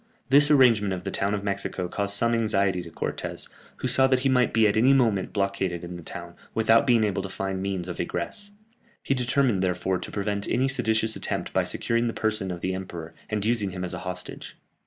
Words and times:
This 0.29 0.49
arrangement 0.49 0.93
of 0.95 1.03
the 1.03 1.11
town 1.11 1.35
of 1.35 1.43
Mexico 1.43 1.87
caused 1.87 2.15
some 2.15 2.33
anxiety 2.33 2.81
to 2.81 2.89
Cortès, 2.89 3.49
who 3.77 3.87
saw 3.87 4.07
that 4.07 4.21
he 4.21 4.29
might 4.29 4.51
be 4.51 4.67
at 4.67 4.75
any 4.75 4.93
moment 4.93 5.31
blockaded 5.31 5.83
in 5.83 5.95
the 5.95 6.01
town, 6.01 6.33
without 6.55 6.87
being 6.87 7.03
able 7.03 7.21
to 7.21 7.29
find 7.29 7.61
means 7.61 7.87
of 7.87 7.99
egress. 7.99 8.49
He 9.03 9.13
determined, 9.13 9.61
therefore, 9.61 9.99
to 9.99 10.09
prevent 10.09 10.49
any 10.49 10.67
seditious 10.67 11.15
attempt 11.15 11.53
by 11.53 11.65
securing 11.65 12.07
the 12.07 12.13
person 12.13 12.49
of 12.49 12.61
the 12.61 12.73
emperor, 12.73 13.13
and 13.29 13.45
using 13.45 13.69
him 13.69 13.83
as 13.83 13.93
a 13.93 13.99
hostage. 13.99 14.57